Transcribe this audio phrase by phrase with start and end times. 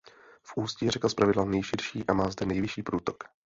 [0.57, 3.23] U ústí je řeka zpravidla nejširší a má zde nejvyšší průtok.